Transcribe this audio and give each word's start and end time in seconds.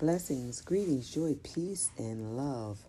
Blessings, 0.00 0.60
greetings, 0.60 1.08
joy, 1.08 1.36
peace, 1.44 1.92
and 1.96 2.36
love. 2.36 2.80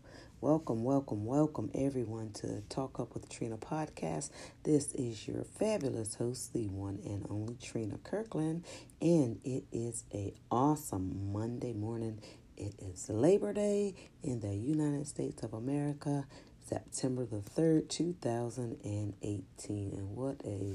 Welcome, 0.41 0.83
welcome, 0.83 1.23
welcome 1.23 1.70
everyone 1.75 2.31
to 2.33 2.62
Talk 2.62 2.99
Up 2.99 3.13
with 3.13 3.29
Trina 3.29 3.57
podcast. 3.57 4.31
This 4.63 4.91
is 4.93 5.28
your 5.28 5.44
fabulous 5.44 6.15
host, 6.15 6.54
the 6.54 6.68
one 6.68 6.97
and 7.05 7.28
only 7.29 7.57
Trina 7.62 7.99
Kirkland, 8.04 8.63
and 8.99 9.39
it 9.44 9.65
is 9.71 10.04
a 10.15 10.33
awesome 10.49 11.31
Monday 11.31 11.73
morning. 11.73 12.18
It 12.57 12.73
is 12.79 13.07
Labor 13.07 13.53
Day 13.53 13.93
in 14.23 14.39
the 14.39 14.55
United 14.55 15.05
States 15.05 15.43
of 15.43 15.53
America, 15.53 16.25
September 16.67 17.23
the 17.23 17.37
3rd, 17.37 17.87
2018. 17.87 19.93
And 19.95 20.15
what 20.15 20.37
a 20.43 20.73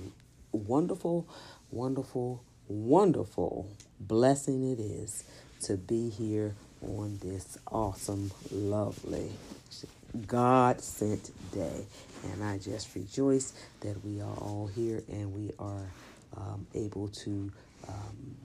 wonderful, 0.52 1.28
wonderful, 1.72 2.44
wonderful 2.68 3.68
blessing 3.98 4.70
it 4.70 4.78
is 4.78 5.24
to 5.60 5.76
be 5.76 6.10
here 6.10 6.54
on 6.82 7.18
this 7.22 7.58
awesome, 7.70 8.30
lovely, 8.50 9.30
God 10.26 10.80
sent 10.80 11.30
day. 11.52 11.84
And 12.24 12.44
I 12.44 12.58
just 12.58 12.94
rejoice 12.94 13.52
that 13.80 14.04
we 14.04 14.20
are 14.20 14.36
all 14.36 14.70
here 14.74 15.02
and 15.08 15.32
we 15.32 15.52
are 15.58 15.86
um, 16.36 16.66
able 16.74 17.08
to 17.08 17.52
um, 17.88 18.36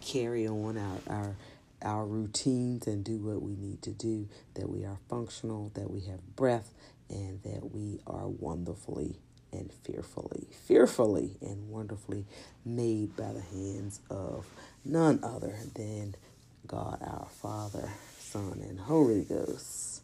carry 0.00 0.48
on 0.48 0.76
our, 0.78 1.16
our 1.16 1.36
our 1.82 2.04
routines 2.04 2.86
and 2.86 3.04
do 3.04 3.18
what 3.18 3.40
we 3.42 3.54
need 3.54 3.82
to 3.82 3.90
do, 3.90 4.28
that 4.54 4.68
we 4.68 4.84
are 4.84 4.98
functional, 5.08 5.70
that 5.74 5.90
we 5.90 6.00
have 6.00 6.20
breath, 6.36 6.72
and 7.08 7.42
that 7.42 7.72
we 7.72 8.00
are 8.06 8.26
wonderfully 8.26 9.16
and 9.52 9.72
fearfully, 9.84 10.46
fearfully 10.66 11.36
and 11.40 11.70
wonderfully 11.70 12.24
made 12.64 13.16
by 13.16 13.32
the 13.32 13.40
hands 13.40 14.00
of 14.10 14.46
none 14.84 15.20
other 15.22 15.56
than 15.74 16.14
God 16.66 16.98
our 17.02 17.28
Father, 17.40 17.88
Son, 18.18 18.60
and 18.68 18.78
Holy 18.80 19.24
Ghost. 19.24 20.02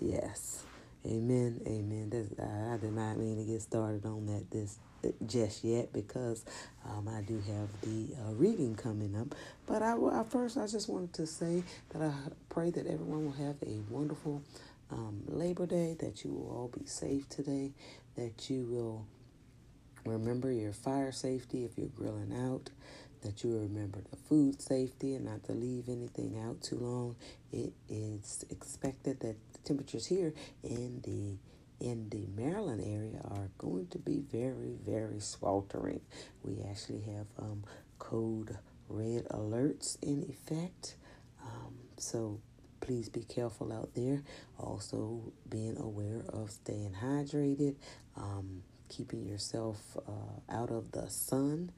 Yes. 0.00 0.64
Amen. 1.06 1.60
Amen. 1.66 2.10
I, 2.40 2.74
I 2.74 2.76
did 2.78 2.92
not 2.94 3.18
mean 3.18 3.36
to 3.36 3.44
get 3.44 3.62
started 3.62 4.06
on 4.06 4.26
that 4.26 4.50
this 4.50 4.78
just 5.26 5.64
yet 5.64 5.92
because 5.92 6.44
um, 6.86 7.08
I 7.08 7.20
do 7.22 7.36
have 7.40 7.68
the 7.82 8.14
uh, 8.16 8.32
reading 8.34 8.74
coming 8.74 9.14
up. 9.16 9.34
But 9.66 9.82
I, 9.82 9.96
I 9.96 10.24
first 10.24 10.56
I 10.56 10.66
just 10.66 10.88
wanted 10.88 11.12
to 11.14 11.26
say 11.26 11.62
that 11.90 12.02
I 12.02 12.12
pray 12.48 12.70
that 12.70 12.86
everyone 12.86 13.26
will 13.26 13.32
have 13.32 13.56
a 13.66 13.80
wonderful 13.90 14.42
um, 14.94 15.22
Labor 15.26 15.66
Day. 15.66 15.96
That 15.98 16.24
you 16.24 16.32
will 16.32 16.50
all 16.50 16.72
be 16.78 16.86
safe 16.86 17.28
today. 17.28 17.72
That 18.16 18.48
you 18.48 18.64
will 18.64 19.06
remember 20.06 20.50
your 20.50 20.72
fire 20.72 21.12
safety 21.12 21.64
if 21.64 21.76
you're 21.76 21.88
grilling 21.88 22.32
out 22.32 22.70
that 23.24 23.42
you 23.42 23.58
remember 23.58 24.00
the 24.10 24.16
food 24.16 24.60
safety 24.60 25.14
and 25.14 25.24
not 25.24 25.42
to 25.44 25.52
leave 25.52 25.88
anything 25.88 26.38
out 26.46 26.62
too 26.62 26.76
long. 26.76 27.16
It 27.52 27.72
is 27.88 28.44
expected 28.50 29.20
that 29.20 29.36
the 29.52 29.58
temperatures 29.64 30.06
here 30.06 30.32
in 30.62 31.00
the 31.02 31.38
in 31.84 32.08
the 32.10 32.26
Maryland 32.40 32.82
area 32.86 33.20
are 33.24 33.48
going 33.58 33.88
to 33.88 33.98
be 33.98 34.22
very, 34.30 34.76
very 34.86 35.18
sweltering. 35.18 36.00
We 36.42 36.62
actually 36.70 37.00
have 37.00 37.26
um, 37.38 37.64
code 37.98 38.56
red 38.88 39.24
alerts 39.30 39.98
in 40.00 40.24
effect. 40.28 40.94
Um, 41.42 41.74
so 41.98 42.40
please 42.84 43.08
be 43.08 43.22
careful 43.22 43.72
out 43.72 43.94
there. 43.94 44.22
Also, 44.58 45.32
being 45.48 45.76
aware 45.78 46.22
of 46.28 46.50
staying 46.50 46.94
hydrated, 47.02 47.74
um, 48.16 48.62
keeping 48.88 49.24
yourself 49.24 49.96
uh, 50.06 50.52
out 50.52 50.70
of 50.70 50.92
the 50.92 51.08
sun 51.08 51.70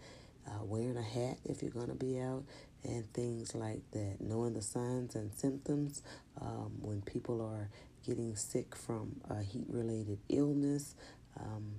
uh, 0.47 0.65
wearing 0.65 0.97
a 0.97 1.03
hat 1.03 1.39
if 1.45 1.63
you're 1.63 1.71
going 1.71 1.89
to 1.89 1.95
be 1.95 2.21
out, 2.21 2.45
and 2.85 3.11
things 3.13 3.55
like 3.55 3.81
that. 3.93 4.17
Knowing 4.21 4.55
the 4.55 4.63
signs 4.63 5.15
and 5.15 5.33
symptoms 5.35 6.03
um, 6.41 6.73
when 6.81 7.03
people 7.03 7.41
are 7.43 7.69
getting 8.07 8.37
sick 8.37 8.77
from 8.77 9.17
a 9.31 9.43
heat 9.43 9.67
related 9.69 10.19
illness, 10.29 10.95
um, 11.41 11.73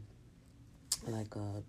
like 1.07 1.35
a 1.35 1.63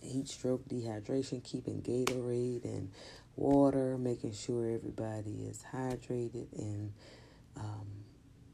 heat 0.00 0.28
stroke, 0.28 0.68
dehydration, 0.68 1.42
keeping 1.42 1.80
Gatorade 1.82 2.64
and 2.64 2.90
water, 3.36 3.96
making 3.98 4.32
sure 4.32 4.70
everybody 4.70 5.46
is 5.48 5.64
hydrated, 5.72 6.46
and 6.56 6.92
um, 7.56 7.86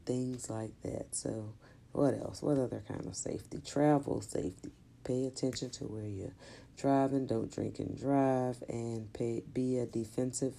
things 0.05 0.49
like 0.49 0.79
that. 0.83 1.15
So, 1.15 1.53
what 1.91 2.13
else? 2.13 2.41
What 2.41 2.57
other 2.57 2.83
kind 2.87 3.05
of 3.05 3.15
safety? 3.15 3.61
Travel 3.65 4.21
safety. 4.21 4.71
Pay 5.03 5.25
attention 5.25 5.71
to 5.71 5.85
where 5.85 6.05
you're 6.05 6.33
driving. 6.77 7.25
Don't 7.25 7.51
drink 7.51 7.79
and 7.79 7.97
drive, 7.97 8.63
and 8.69 9.11
pay, 9.13 9.43
be 9.53 9.77
a 9.79 9.85
defensive, 9.85 10.53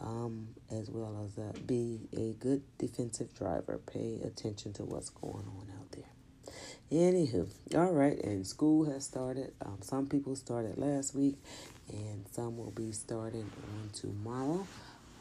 um, 0.00 0.48
as 0.70 0.90
well 0.90 1.24
as 1.26 1.38
a, 1.38 1.58
be 1.60 2.00
a 2.16 2.32
good 2.32 2.62
defensive 2.78 3.34
driver. 3.34 3.80
Pay 3.86 4.20
attention 4.24 4.72
to 4.74 4.82
what's 4.84 5.10
going 5.10 5.46
on 5.46 5.68
out 5.78 5.90
there. 5.92 6.04
Anywho, 6.92 7.48
all 7.74 7.92
right, 7.92 8.22
and 8.22 8.46
school 8.46 8.84
has 8.90 9.04
started. 9.04 9.52
Um, 9.64 9.78
some 9.80 10.06
people 10.06 10.36
started 10.36 10.76
last 10.76 11.14
week, 11.14 11.36
and 11.90 12.26
some 12.30 12.56
will 12.56 12.70
be 12.70 12.92
starting 12.92 13.50
on 13.62 13.90
tomorrow. 13.92 14.66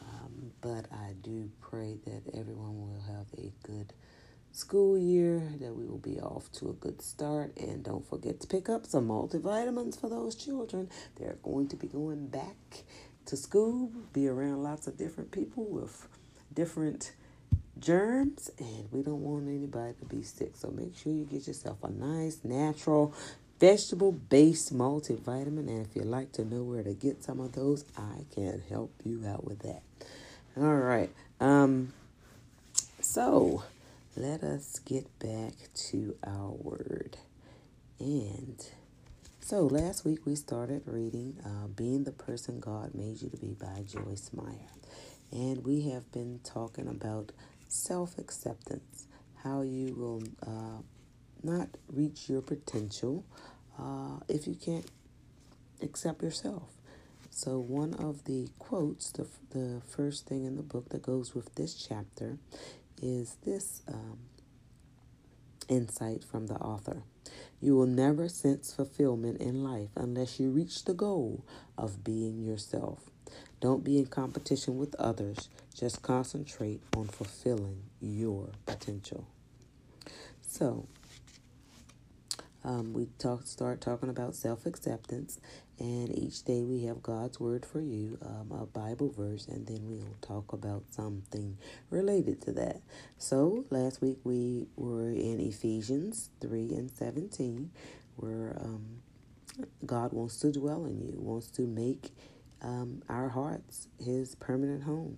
Um, 0.02 0.52
but 0.62 0.86
I 0.92 1.14
do 1.22 1.50
pray 1.62 1.98
that 2.06 2.38
everyone 2.38 2.80
will 2.80 3.02
have 3.08 3.28
a 3.38 3.52
good 3.66 3.94
school 4.52 4.98
year, 4.98 5.42
that 5.60 5.74
we 5.74 5.86
will 5.86 5.98
be 5.98 6.20
off 6.20 6.52
to 6.54 6.70
a 6.70 6.74
good 6.74 7.02
start. 7.02 7.58
And 7.58 7.84
don't 7.84 8.08
forget 8.08 8.40
to 8.42 8.48
pick 8.48 8.70
up 8.70 8.86
some 8.86 9.08
multivitamins 9.08 10.00
for 10.00 10.10
those 10.10 10.36
children. 10.36 10.90
They're 11.16 11.38
going 11.44 11.68
to 11.70 11.76
be 11.76 11.88
going 11.88 12.28
back 12.28 12.84
to 13.26 13.38
school, 13.38 13.92
be 14.12 14.28
around 14.28 14.64
lots 14.64 14.88
of 14.88 14.98
different 14.98 15.32
people 15.32 15.66
with 15.66 16.08
different 16.54 17.14
germs, 17.80 18.52
and 18.60 18.88
we 18.92 19.02
don't 19.02 19.22
want 19.22 19.48
anybody 19.48 19.94
to 20.00 20.06
be 20.06 20.22
sick. 20.22 20.56
So 20.56 20.70
make 20.70 20.96
sure 20.96 21.12
you 21.12 21.26
get 21.26 21.48
yourself 21.48 21.84
a 21.84 21.90
nice, 21.90 22.40
natural, 22.44 23.14
vegetable 23.60 24.12
based 24.12 24.76
multivitamin. 24.76 25.68
And 25.68 25.86
if 25.86 25.96
you'd 25.96 26.06
like 26.06 26.32
to 26.34 26.46
know 26.46 26.64
where 26.64 26.84
to 26.84 26.94
get 26.94 27.24
some 27.24 27.40
of 27.40 27.54
those, 27.54 27.86
I 27.98 28.26
can 28.34 28.62
help 28.70 28.92
you 29.04 29.26
out 29.28 29.44
with 29.44 29.60
that. 29.60 29.82
All 30.58 30.76
right. 30.76 31.10
Um, 31.40 31.94
so, 33.02 33.64
let 34.16 34.44
us 34.44 34.80
get 34.80 35.08
back 35.20 35.54
to 35.90 36.16
our 36.26 36.50
word. 36.52 37.18
And 38.00 38.64
so 39.40 39.62
last 39.66 40.06
week 40.06 40.20
we 40.26 40.36
started 40.36 40.84
reading 40.86 41.38
uh, 41.44 41.68
Being 41.68 42.04
the 42.04 42.12
Person 42.12 42.60
God 42.60 42.94
Made 42.94 43.22
You 43.22 43.30
to 43.30 43.38
Be 43.38 43.56
by 43.60 43.84
Joyce 43.88 44.30
Meyer. 44.34 44.72
And 45.32 45.66
we 45.66 45.90
have 45.90 46.12
been 46.12 46.40
talking 46.44 46.88
about 46.88 47.32
self 47.68 48.18
acceptance, 48.20 49.08
how 49.44 49.62
you 49.62 49.96
will 49.96 50.24
uh, 50.46 50.82
not 51.44 51.70
reach 51.88 52.30
your 52.30 52.42
potential 52.42 53.26
uh, 53.80 54.20
if 54.28 54.48
you 54.48 54.56
can't 54.56 54.90
accept 55.82 56.22
yourself. 56.22 56.64
So, 57.30 57.58
one 57.58 57.96
of 57.96 58.26
the 58.26 58.50
quotes, 58.60 59.12
the, 59.12 59.28
the 59.50 59.82
first 59.88 60.28
thing 60.28 60.46
in 60.46 60.56
the 60.56 60.64
book 60.64 60.90
that 60.90 61.02
goes 61.02 61.34
with 61.34 61.56
this 61.56 61.74
chapter, 61.74 62.38
is 63.02 63.38
this 63.44 63.82
um, 63.88 64.20
insight 65.68 66.24
from 66.24 66.48
the 66.48 66.56
author. 66.56 67.04
You 67.60 67.76
will 67.76 67.88
never 67.88 68.30
sense 68.30 68.74
fulfillment 68.74 69.42
in 69.42 69.64
life 69.64 69.90
unless 69.96 70.40
you 70.40 70.50
reach 70.50 70.86
the 70.86 70.94
goal 70.94 71.44
of 71.78 72.04
being 72.04 72.44
yourself. 72.44 73.00
Don't 73.62 73.84
be 73.84 73.98
in 73.98 74.08
competition 74.08 74.78
with 74.78 74.94
others. 74.96 75.50
Just 75.74 76.02
concentrate 76.02 76.82
on 76.96 77.08
fulfilling 77.08 77.84
your 78.02 78.50
potential. 78.66 79.26
So, 80.42 80.86
um, 82.64 82.94
we 82.94 83.08
talk, 83.20 83.46
start 83.46 83.82
talking 83.82 84.10
about 84.10 84.36
self 84.36 84.66
acceptance, 84.66 85.40
and 85.80 86.18
each 86.18 86.44
day 86.44 86.64
we 86.64 86.84
have 86.86 87.04
God's 87.04 87.40
word 87.40 87.66
for 87.66 87.82
you, 87.82 88.18
um, 88.22 88.52
a 88.58 88.66
Bible 88.66 89.12
verse, 89.12 89.48
and 89.48 89.68
then 89.68 89.82
we'll 89.84 90.16
talk 90.22 90.54
about 90.54 90.84
something 90.90 91.58
related 91.90 92.42
to 92.44 92.54
that. 92.54 92.82
So 93.18 93.66
last 93.70 94.02
week 94.02 94.18
we 94.24 94.68
were 94.76 95.10
in 95.10 95.40
Ephesians 95.42 96.30
3 96.42 96.74
and 96.74 96.90
17, 96.90 97.72
where 98.16 98.56
um, 98.62 99.02
God 99.86 100.14
wants 100.14 100.40
to 100.40 100.52
dwell 100.52 100.86
in 100.86 101.02
you, 101.02 101.16
wants 101.18 101.48
to 101.52 101.64
make 101.64 102.12
um, 102.62 103.04
our 103.10 103.30
hearts 103.30 103.88
his 104.00 104.36
permanent 104.36 104.84
home. 104.84 105.18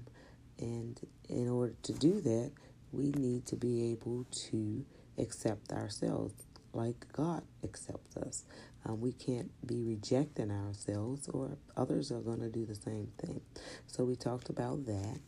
And 0.59 0.99
in 1.29 1.49
order 1.49 1.75
to 1.83 1.93
do 1.93 2.21
that, 2.21 2.51
we 2.91 3.11
need 3.11 3.45
to 3.47 3.55
be 3.55 3.91
able 3.91 4.25
to 4.49 4.85
accept 5.17 5.71
ourselves 5.71 6.33
like 6.75 7.05
God 7.13 7.43
accepts 7.63 8.17
us. 8.17 8.43
Um, 8.85 9.01
we 9.01 9.13
can't 9.13 9.49
be 9.65 9.81
rejecting 9.81 10.51
ourselves, 10.51 11.27
or 11.29 11.57
others 11.75 12.11
are 12.11 12.19
going 12.19 12.41
to 12.41 12.49
do 12.49 12.65
the 12.65 12.75
same 12.75 13.07
thing. 13.17 13.41
So 13.87 14.03
we 14.03 14.15
talked 14.15 14.49
about 14.49 14.85
that, 14.85 15.19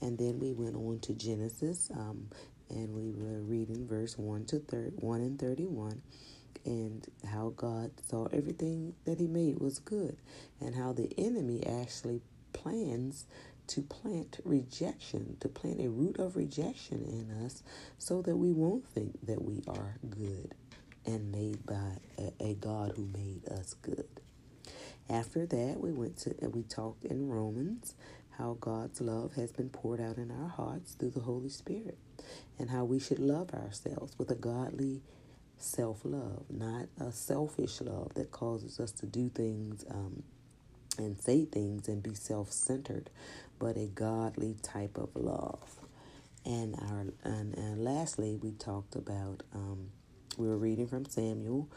and 0.00 0.18
then 0.18 0.40
we 0.40 0.52
went 0.52 0.76
on 0.76 0.98
to 1.00 1.14
Genesis, 1.14 1.90
um, 1.94 2.28
and 2.70 2.92
we 2.94 3.12
were 3.12 3.40
reading 3.42 3.86
verse 3.86 4.18
one 4.18 4.46
to 4.46 4.58
thir- 4.58 4.92
one 4.96 5.20
and 5.20 5.38
thirty-one, 5.38 6.02
and 6.64 7.06
how 7.30 7.52
God 7.56 7.90
saw 8.08 8.26
everything 8.32 8.94
that 9.04 9.20
He 9.20 9.26
made 9.26 9.60
was 9.60 9.78
good, 9.78 10.16
and 10.60 10.74
how 10.74 10.92
the 10.92 11.12
enemy 11.18 11.64
actually 11.66 12.22
plans 12.52 13.26
to 13.66 13.82
plant 13.82 14.40
rejection, 14.44 15.36
to 15.40 15.48
plant 15.48 15.80
a 15.80 15.88
root 15.88 16.18
of 16.18 16.36
rejection 16.36 17.02
in 17.04 17.44
us 17.44 17.62
so 17.98 18.20
that 18.22 18.36
we 18.36 18.52
won't 18.52 18.86
think 18.86 19.18
that 19.26 19.42
we 19.42 19.62
are 19.68 19.96
good 20.10 20.54
and 21.06 21.32
made 21.32 21.64
by 21.66 21.98
a, 22.18 22.50
a 22.50 22.54
God 22.54 22.92
who 22.96 23.06
made 23.06 23.48
us 23.48 23.74
good. 23.82 24.06
After 25.08 25.44
that, 25.46 25.80
we 25.80 25.92
went 25.92 26.16
to 26.18 26.34
and 26.40 26.54
we 26.54 26.62
talked 26.62 27.04
in 27.04 27.28
Romans 27.28 27.94
how 28.38 28.56
God's 28.60 29.00
love 29.00 29.34
has 29.34 29.52
been 29.52 29.68
poured 29.68 30.00
out 30.00 30.16
in 30.16 30.30
our 30.30 30.48
hearts 30.48 30.94
through 30.94 31.10
the 31.10 31.20
Holy 31.20 31.48
Spirit 31.50 31.98
and 32.58 32.70
how 32.70 32.84
we 32.84 32.98
should 32.98 33.18
love 33.18 33.52
ourselves 33.54 34.18
with 34.18 34.30
a 34.30 34.34
godly 34.34 35.02
self 35.58 36.00
love, 36.04 36.44
not 36.50 36.86
a 37.00 37.12
selfish 37.12 37.80
love 37.80 38.14
that 38.14 38.30
causes 38.30 38.80
us 38.80 38.92
to 38.92 39.06
do 39.06 39.28
things 39.28 39.84
um, 39.90 40.22
and 40.98 41.20
say 41.20 41.44
things 41.44 41.88
and 41.88 42.02
be 42.02 42.14
self 42.14 42.52
centered, 42.52 43.10
but 43.58 43.76
a 43.76 43.86
godly 43.86 44.56
type 44.62 44.96
of 44.98 45.10
love. 45.14 45.76
And 46.44 46.74
our 46.76 47.06
and, 47.24 47.54
and 47.56 47.84
lastly, 47.84 48.36
we 48.42 48.52
talked 48.52 48.96
about 48.96 49.42
um, 49.54 49.90
we 50.38 50.46
were 50.46 50.56
reading 50.56 50.86
from 50.86 51.04
Samuel, 51.04 51.68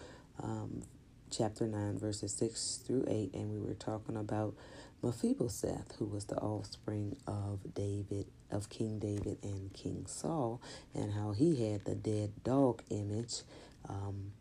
um, 0.41 0.83
chapter 1.29 1.67
nine, 1.67 1.97
verses 1.97 2.33
six 2.33 2.81
through 2.85 3.05
eight, 3.07 3.33
and 3.33 3.51
we 3.51 3.59
were 3.59 3.73
talking 3.73 4.17
about 4.17 4.55
Mephibosheth, 5.03 5.95
who 5.99 6.05
was 6.05 6.25
the 6.25 6.37
offspring 6.37 7.17
of 7.27 7.73
David, 7.73 8.25
of 8.51 8.69
King 8.69 8.99
David 8.99 9.37
and 9.43 9.73
King 9.73 10.05
Saul, 10.07 10.61
and 10.93 11.11
how 11.13 11.31
he 11.31 11.69
had 11.71 11.85
the 11.85 11.95
dead 11.95 12.31
dog 12.43 12.81
image, 12.89 13.41
um, 13.87 14.31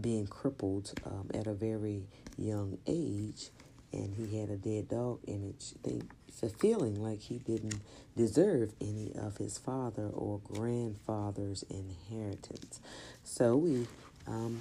being 0.00 0.26
crippled 0.26 0.92
um, 1.04 1.28
at 1.34 1.46
a 1.46 1.54
very 1.54 2.06
young 2.36 2.78
age, 2.86 3.50
and 3.92 4.14
he 4.14 4.38
had 4.38 4.50
a 4.50 4.56
dead 4.56 4.88
dog 4.88 5.20
image, 5.26 5.74
they, 5.82 6.00
feeling 6.46 7.02
like 7.02 7.20
he 7.20 7.38
didn't 7.38 7.80
deserve 8.16 8.72
any 8.80 9.12
of 9.18 9.38
his 9.38 9.58
father 9.58 10.08
or 10.12 10.40
grandfather's 10.52 11.64
inheritance. 11.70 12.80
So 13.24 13.56
we 13.56 13.86
um, 14.26 14.60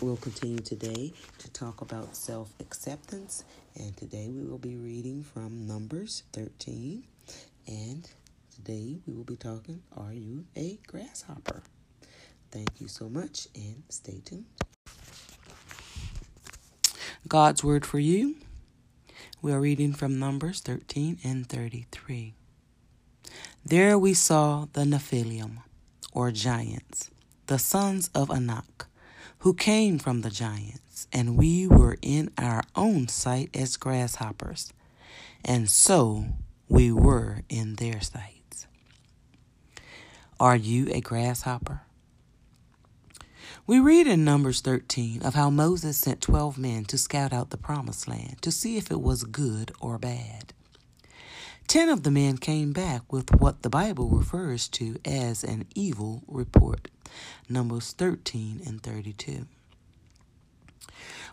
will 0.00 0.16
continue 0.16 0.58
today 0.58 1.12
to 1.38 1.52
talk 1.52 1.80
about 1.80 2.16
self 2.16 2.52
acceptance, 2.60 3.44
and 3.76 3.96
today 3.96 4.28
we 4.28 4.42
will 4.44 4.58
be 4.58 4.76
reading 4.76 5.22
from 5.22 5.66
Numbers 5.66 6.22
13. 6.32 7.04
And 7.68 8.08
today 8.54 8.98
we 9.06 9.14
will 9.14 9.24
be 9.24 9.36
talking 9.36 9.82
Are 9.96 10.12
you 10.12 10.44
a 10.56 10.78
grasshopper? 10.86 11.62
Thank 12.50 12.80
you 12.80 12.88
so 12.88 13.08
much 13.08 13.48
and 13.54 13.82
stay 13.88 14.20
tuned. 14.24 14.44
God's 17.28 17.62
word 17.62 17.86
for 17.86 17.98
you. 17.98 18.36
We 19.42 19.50
are 19.50 19.60
reading 19.60 19.92
from 19.92 20.20
Numbers 20.20 20.60
13 20.60 21.18
and 21.24 21.48
33. 21.48 22.34
There 23.66 23.98
we 23.98 24.14
saw 24.14 24.66
the 24.72 24.82
Nephilim, 24.82 25.64
or 26.12 26.30
giants, 26.30 27.10
the 27.48 27.58
sons 27.58 28.08
of 28.14 28.30
Anak, 28.30 28.86
who 29.38 29.52
came 29.52 29.98
from 29.98 30.20
the 30.20 30.30
giants, 30.30 31.08
and 31.12 31.36
we 31.36 31.66
were 31.66 31.98
in 32.02 32.30
our 32.38 32.62
own 32.76 33.08
sight 33.08 33.50
as 33.52 33.76
grasshoppers, 33.76 34.72
and 35.44 35.68
so 35.68 36.26
we 36.68 36.92
were 36.92 37.42
in 37.48 37.74
their 37.74 38.00
sights. 38.00 38.68
Are 40.38 40.54
you 40.54 40.86
a 40.92 41.00
grasshopper? 41.00 41.80
We 43.64 43.78
read 43.78 44.08
in 44.08 44.24
Numbers 44.24 44.60
13 44.60 45.22
of 45.22 45.34
how 45.34 45.48
Moses 45.48 45.96
sent 45.96 46.20
12 46.20 46.58
men 46.58 46.84
to 46.86 46.98
scout 46.98 47.32
out 47.32 47.50
the 47.50 47.56
promised 47.56 48.08
land 48.08 48.42
to 48.42 48.50
see 48.50 48.76
if 48.76 48.90
it 48.90 49.00
was 49.00 49.22
good 49.22 49.70
or 49.80 49.98
bad. 49.98 50.52
Ten 51.68 51.88
of 51.88 52.02
the 52.02 52.10
men 52.10 52.38
came 52.38 52.72
back 52.72 53.12
with 53.12 53.30
what 53.40 53.62
the 53.62 53.70
Bible 53.70 54.08
refers 54.08 54.66
to 54.70 54.96
as 55.04 55.44
an 55.44 55.66
evil 55.76 56.24
report. 56.26 56.88
Numbers 57.48 57.92
13 57.92 58.62
and 58.66 58.82
32. 58.82 59.46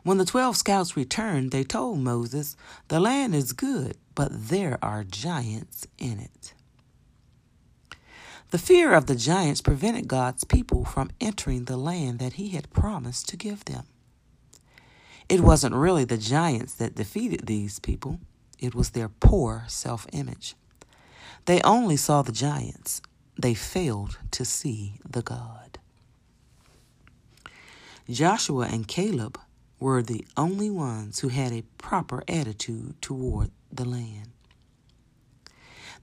When 0.03 0.19
the 0.19 0.25
twelve 0.25 0.55
scouts 0.55 0.95
returned, 0.95 1.49
they 1.49 1.63
told 1.63 1.97
Moses, 1.97 2.55
The 2.89 2.99
land 2.99 3.33
is 3.33 3.53
good, 3.53 3.97
but 4.13 4.29
there 4.31 4.77
are 4.83 5.03
giants 5.03 5.87
in 5.97 6.19
it. 6.19 6.53
The 8.51 8.57
fear 8.57 8.93
of 8.93 9.05
the 9.05 9.15
giants 9.15 9.61
prevented 9.61 10.07
God's 10.07 10.43
people 10.43 10.83
from 10.83 11.11
entering 11.21 11.65
the 11.65 11.77
land 11.77 12.17
that 12.19 12.33
he 12.33 12.49
had 12.49 12.71
promised 12.71 13.29
to 13.29 13.37
give 13.37 13.65
them. 13.65 13.83
It 15.27 15.41
wasn't 15.41 15.75
really 15.75 16.03
the 16.03 16.17
giants 16.17 16.73
that 16.75 16.95
defeated 16.95 17.45
these 17.45 17.77
people, 17.77 18.19
it 18.57 18.73
was 18.73 18.89
their 18.89 19.09
poor 19.09 19.65
self 19.67 20.07
image. 20.11 20.55
They 21.45 21.61
only 21.61 21.95
saw 21.95 22.23
the 22.23 22.31
giants, 22.31 23.03
they 23.37 23.53
failed 23.53 24.17
to 24.31 24.43
see 24.43 24.95
the 25.07 25.21
God. 25.21 25.77
Joshua 28.09 28.67
and 28.71 28.87
Caleb 28.87 29.39
were 29.79 30.01
the 30.01 30.25
only 30.35 30.71
ones 30.71 31.19
who 31.19 31.27
had 31.27 31.51
a 31.53 31.63
proper 31.77 32.23
attitude 32.27 32.99
toward 33.01 33.51
the 33.71 33.85
land. 33.85 34.29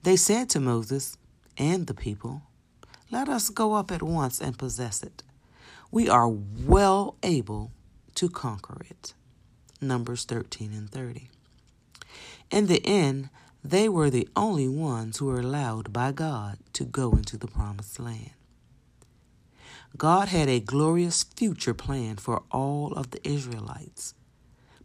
They 0.03 0.15
said 0.15 0.49
to 0.51 0.61
Moses, 0.61 1.17
and 1.57 1.87
the 1.87 1.93
people, 1.93 2.43
Let 3.11 3.29
us 3.29 3.49
go 3.49 3.73
up 3.73 3.91
at 3.91 4.03
once 4.03 4.41
and 4.41 4.57
possess 4.57 5.01
it. 5.03 5.23
We 5.91 6.09
are 6.09 6.27
well 6.27 7.15
able 7.23 7.71
to 8.15 8.29
conquer 8.29 8.81
it. 8.89 9.13
Numbers 9.79 10.25
13 10.25 10.73
and 10.73 10.89
30. 10.89 11.29
In 12.51 12.67
the 12.67 12.85
end, 12.85 13.29
they 13.63 13.89
were 13.89 14.09
the 14.09 14.27
only 14.35 14.67
ones 14.67 15.17
who 15.17 15.25
were 15.25 15.39
allowed 15.39 15.91
by 15.91 16.11
God 16.11 16.57
to 16.73 16.83
go 16.85 17.11
into 17.11 17.37
the 17.37 17.47
promised 17.47 17.99
land. 17.99 18.31
God 19.97 20.27
had 20.27 20.47
a 20.47 20.59
glorious 20.59 21.23
future 21.23 21.73
plan 21.73 22.17
for 22.17 22.43
all 22.51 22.93
of 22.93 23.11
the 23.11 23.27
Israelites, 23.27 24.13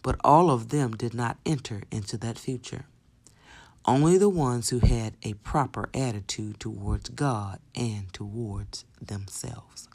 but 0.02 0.16
all 0.24 0.50
of 0.50 0.70
them 0.70 0.92
did 0.92 1.14
not 1.14 1.38
enter 1.44 1.82
into 1.90 2.16
that 2.18 2.38
future. 2.38 2.86
Only 3.84 4.16
the 4.16 4.28
ones 4.28 4.70
who 4.70 4.78
had 4.78 5.14
a 5.22 5.34
proper 5.34 5.88
attitude 5.92 6.60
towards 6.60 7.08
God 7.10 7.58
and 7.74 8.12
towards 8.12 8.84
themselves. 9.00 9.88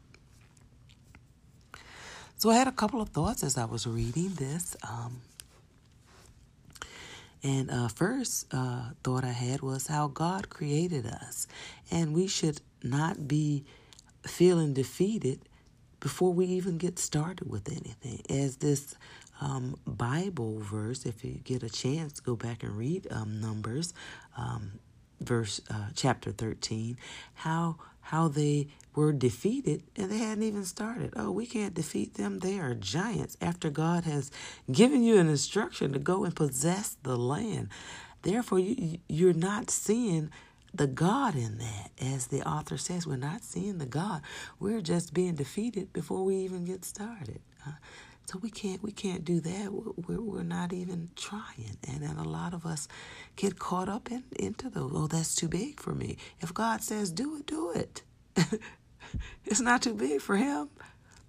So 2.37 2.49
I 2.49 2.55
had 2.55 2.67
a 2.67 2.71
couple 2.71 3.01
of 3.01 3.09
thoughts 3.09 3.43
as 3.43 3.57
I 3.57 3.65
was 3.65 3.87
reading 3.87 4.33
this. 4.35 4.75
Um, 4.83 5.21
and 7.43 7.71
uh, 7.71 7.87
first 7.87 8.53
uh, 8.53 8.89
thought 9.03 9.23
I 9.23 9.31
had 9.31 9.61
was 9.61 9.87
how 9.87 10.07
God 10.07 10.49
created 10.49 11.05
us, 11.05 11.47
and 11.89 12.13
we 12.13 12.27
should 12.27 12.61
not 12.83 13.27
be 13.27 13.63
feeling 14.23 14.73
defeated 14.73 15.39
before 15.99 16.33
we 16.33 16.45
even 16.45 16.77
get 16.77 16.99
started 16.99 17.49
with 17.49 17.71
anything. 17.71 18.21
As 18.29 18.57
this 18.57 18.95
um, 19.41 19.77
Bible 19.85 20.59
verse, 20.59 21.05
if 21.05 21.23
you 21.23 21.39
get 21.43 21.63
a 21.63 21.69
chance, 21.69 22.19
go 22.19 22.35
back 22.35 22.63
and 22.63 22.77
read 22.77 23.07
um, 23.11 23.39
Numbers, 23.41 23.93
um, 24.37 24.79
verse 25.21 25.61
uh, 25.69 25.89
chapter 25.95 26.31
thirteen. 26.31 26.97
How 27.35 27.77
how 28.01 28.27
they 28.29 28.67
were 28.95 29.11
defeated 29.11 29.83
and 29.97 30.09
they 30.09 30.17
hadn't 30.17 30.43
even 30.43 30.63
started. 30.63 31.13
Oh, 31.15 31.29
we 31.31 31.45
can't 31.45 31.73
defeat 31.73 32.15
them. 32.15 32.39
They 32.39 32.57
are 32.57 32.73
giants. 32.73 33.37
After 33.41 33.69
God 33.69 34.05
has 34.05 34.31
given 34.71 35.03
you 35.03 35.19
an 35.19 35.27
instruction 35.29 35.93
to 35.93 35.99
go 35.99 36.23
and 36.23 36.35
possess 36.35 36.97
the 37.03 37.17
land, 37.17 37.69
therefore 38.23 38.59
you 38.59 38.99
you're 39.07 39.33
not 39.33 39.69
seeing 39.69 40.29
the 40.73 40.87
God 40.87 41.35
in 41.35 41.57
that. 41.59 41.91
As 42.01 42.27
the 42.27 42.47
author 42.47 42.77
says, 42.77 43.07
we're 43.07 43.17
not 43.17 43.43
seeing 43.43 43.77
the 43.77 43.85
God. 43.85 44.21
We're 44.59 44.81
just 44.81 45.13
being 45.13 45.35
defeated 45.35 45.93
before 45.93 46.23
we 46.23 46.37
even 46.37 46.65
get 46.65 46.85
started. 46.85 47.41
Uh, 47.65 47.71
so 48.27 48.39
we 48.39 48.49
can't 48.49 48.83
we 48.83 48.91
can't 48.91 49.23
do 49.23 49.39
that. 49.39 49.71
We're, 49.71 50.19
we're 50.19 50.43
not 50.43 50.73
even 50.73 51.11
trying, 51.15 51.77
and 51.87 52.03
then 52.03 52.17
a 52.17 52.27
lot 52.27 52.53
of 52.53 52.65
us 52.65 52.89
get 53.37 53.57
caught 53.57 53.87
up 53.87 54.11
in 54.11 54.25
into 54.37 54.69
those. 54.69 54.91
Oh, 54.93 55.07
that's 55.07 55.33
too 55.33 55.47
big 55.47 55.79
for 55.79 55.95
me. 55.95 56.17
If 56.41 56.53
God 56.53 56.81
says 56.83 57.09
do 57.09 57.37
it, 57.37 57.45
do 57.45 57.71
it. 57.71 58.01
it's 59.45 59.61
not 59.61 59.81
too 59.81 59.93
big 59.93 60.19
for 60.19 60.35
Him. 60.35 60.67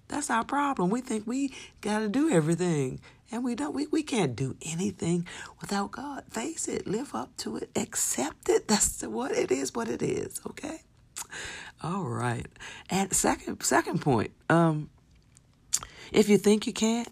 That's 0.08 0.28
our 0.28 0.44
problem. 0.44 0.90
We 0.90 1.00
think 1.00 1.24
we 1.24 1.54
got 1.82 2.00
to 2.00 2.08
do 2.08 2.30
everything, 2.30 2.98
and 3.30 3.44
we 3.44 3.54
don't. 3.54 3.76
We 3.76 3.86
we 3.86 4.02
can't 4.02 4.34
do 4.34 4.56
anything 4.62 5.24
without 5.60 5.92
God. 5.92 6.24
Face 6.28 6.66
it, 6.66 6.88
live 6.88 7.14
up 7.14 7.36
to 7.38 7.58
it, 7.58 7.70
accept 7.76 8.48
it. 8.48 8.66
That's 8.66 9.02
what 9.04 9.30
it 9.30 9.52
is. 9.52 9.72
What 9.72 9.88
it 9.88 10.02
is. 10.02 10.40
Okay. 10.48 10.82
All 11.80 12.08
right. 12.08 12.46
And 12.90 13.12
second 13.12 13.62
second 13.62 14.00
point. 14.00 14.32
Um 14.50 14.90
if 16.12 16.28
you 16.28 16.38
think 16.38 16.66
you 16.66 16.72
can't, 16.72 17.08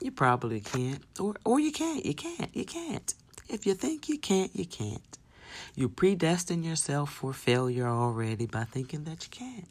you 0.00 0.10
probably 0.10 0.60
can't. 0.60 1.02
Or 1.18 1.34
or 1.44 1.60
you 1.60 1.72
can't. 1.72 2.04
You 2.06 2.14
can't. 2.14 2.54
You 2.54 2.64
can't. 2.64 3.14
If 3.48 3.66
you 3.66 3.74
think 3.74 4.08
you 4.08 4.18
can't, 4.18 4.54
you 4.54 4.64
can't. 4.64 5.18
You 5.74 5.88
predestine 5.88 6.62
yourself 6.64 7.12
for 7.12 7.32
failure 7.32 7.88
already 7.88 8.46
by 8.46 8.64
thinking 8.64 9.04
that 9.04 9.24
you 9.24 9.30
can't. 9.30 9.68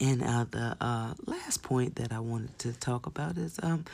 And 0.00 0.22
uh, 0.22 0.46
the 0.50 0.76
uh, 0.80 1.14
last 1.26 1.62
point 1.62 1.96
that 1.96 2.12
I 2.12 2.20
wanted 2.20 2.58
to 2.60 2.72
talk 2.72 3.06
about 3.06 3.36
is 3.36 3.58
um, 3.62 3.84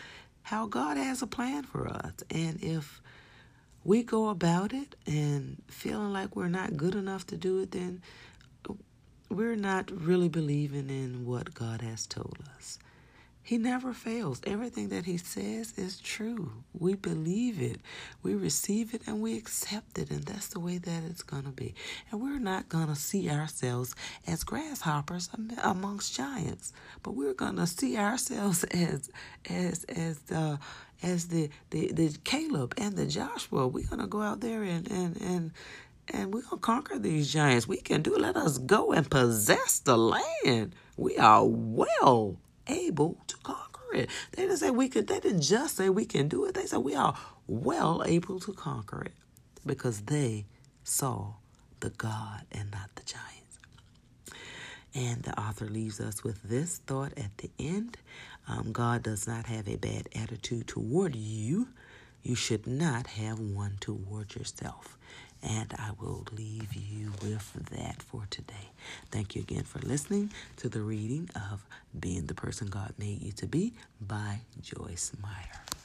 how 0.42 0.66
God 0.66 0.96
has 0.96 1.22
a 1.22 1.26
plan 1.26 1.64
for 1.64 1.88
us. 1.88 2.12
And 2.30 2.62
if 2.62 3.02
we 3.84 4.02
go 4.02 4.28
about 4.28 4.72
it 4.72 4.94
and 5.06 5.62
feeling 5.68 6.12
like 6.12 6.36
we're 6.36 6.48
not 6.48 6.76
good 6.76 6.94
enough 6.94 7.26
to 7.28 7.36
do 7.36 7.60
it, 7.60 7.72
then 7.72 8.02
we're 9.30 9.56
not 9.56 9.90
really 9.90 10.28
believing 10.28 10.88
in 10.88 11.26
what 11.26 11.54
God 11.54 11.82
has 11.82 12.06
told 12.06 12.38
us. 12.56 12.78
He 13.48 13.56
never 13.56 13.94
fails. 13.94 14.42
Everything 14.44 14.90
that 14.90 15.06
He 15.06 15.16
says 15.16 15.72
is 15.78 15.98
true. 15.98 16.52
We 16.78 16.96
believe 16.96 17.62
it, 17.62 17.80
we 18.22 18.34
receive 18.34 18.92
it, 18.92 19.00
and 19.06 19.22
we 19.22 19.38
accept 19.38 19.96
it. 19.96 20.10
And 20.10 20.22
that's 20.24 20.48
the 20.48 20.60
way 20.60 20.76
that 20.76 21.02
it's 21.08 21.22
going 21.22 21.44
to 21.44 21.50
be. 21.50 21.74
And 22.10 22.20
we're 22.20 22.38
not 22.40 22.68
going 22.68 22.88
to 22.88 22.94
see 22.94 23.30
ourselves 23.30 23.94
as 24.26 24.44
grasshoppers 24.44 25.30
amongst 25.62 26.14
giants, 26.14 26.74
but 27.02 27.12
we're 27.12 27.32
going 27.32 27.56
to 27.56 27.66
see 27.66 27.96
ourselves 27.96 28.64
as 28.70 29.08
as 29.48 29.84
as 29.84 30.18
the 30.26 30.58
as 31.02 31.28
the, 31.28 31.48
the, 31.70 31.90
the 31.92 32.14
Caleb 32.24 32.74
and 32.76 32.96
the 32.96 33.06
Joshua. 33.06 33.66
We're 33.66 33.86
going 33.86 34.02
to 34.02 34.06
go 34.06 34.20
out 34.20 34.40
there 34.42 34.62
and 34.62 34.90
and 34.90 35.16
and 35.22 35.52
and 36.08 36.34
we're 36.34 36.42
gonna 36.42 36.60
conquer 36.60 36.98
these 36.98 37.32
giants. 37.32 37.66
We 37.66 37.78
can 37.78 38.02
do. 38.02 38.14
Let 38.14 38.36
us 38.36 38.58
go 38.58 38.92
and 38.92 39.10
possess 39.10 39.78
the 39.78 39.96
land. 39.96 40.74
We 40.98 41.16
are 41.16 41.46
well 41.46 42.36
able 42.68 43.16
to 43.26 43.27
it. 43.98 44.10
They 44.32 44.42
didn't 44.42 44.58
say 44.58 44.70
we 44.70 44.88
could, 44.88 45.08
they 45.08 45.20
didn't 45.20 45.42
just 45.42 45.76
say 45.76 45.90
we 45.90 46.06
can 46.06 46.28
do 46.28 46.44
it. 46.46 46.54
They 46.54 46.66
said 46.66 46.78
we 46.80 46.94
are 46.94 47.16
well 47.46 48.02
able 48.06 48.40
to 48.40 48.52
conquer 48.52 49.02
it 49.02 49.12
because 49.66 50.02
they 50.02 50.46
saw 50.84 51.34
the 51.80 51.90
God 51.90 52.42
and 52.52 52.70
not 52.70 52.90
the 52.96 53.02
giants. 53.04 53.58
And 54.94 55.22
the 55.22 55.38
author 55.40 55.66
leaves 55.66 56.00
us 56.00 56.24
with 56.24 56.42
this 56.42 56.78
thought 56.78 57.12
at 57.18 57.36
the 57.38 57.50
end 57.58 57.98
um, 58.48 58.72
God 58.72 59.02
does 59.02 59.28
not 59.28 59.46
have 59.46 59.68
a 59.68 59.76
bad 59.76 60.08
attitude 60.14 60.66
toward 60.68 61.14
you. 61.14 61.68
You 62.22 62.34
should 62.34 62.66
not 62.66 63.06
have 63.08 63.38
one 63.38 63.76
toward 63.80 64.34
yourself. 64.34 64.98
And 65.42 65.72
I 65.78 65.90
will 66.00 66.24
leave 66.36 66.74
you 66.74 67.12
with 67.22 67.52
that 67.70 68.02
for 68.02 68.26
today. 68.30 68.70
Thank 69.10 69.36
you 69.36 69.42
again 69.42 69.62
for 69.62 69.78
listening 69.80 70.32
to 70.56 70.68
the 70.68 70.80
reading 70.80 71.30
of 71.34 71.64
Being 71.98 72.26
the 72.26 72.34
Person 72.34 72.68
God 72.68 72.94
Made 72.98 73.22
You 73.22 73.32
to 73.32 73.46
Be 73.46 73.72
by 74.00 74.40
Joyce 74.60 75.12
Meyer. 75.22 75.77